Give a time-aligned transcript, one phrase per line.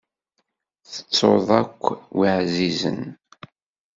[0.91, 1.81] Tettuḍ akk
[2.15, 3.01] wid ɛzizen.